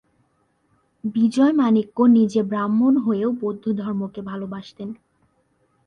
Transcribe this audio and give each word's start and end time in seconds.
বিজয় 1.03 1.53
মাণিক্য 1.53 1.97
নিজে 2.07 2.41
ব্রাহ্মণ 2.43 2.93
হয়েও 2.97 3.29
বৌদ্ধ 3.41 3.65
ধর্মকে 3.79 4.21
ভালোবাসতন। 4.21 4.89